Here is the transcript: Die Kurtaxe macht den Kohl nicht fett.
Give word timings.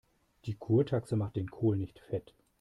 Die 0.45 0.55
Kurtaxe 0.55 1.15
macht 1.15 1.35
den 1.35 1.51
Kohl 1.51 1.77
nicht 1.77 1.99
fett. 1.99 2.33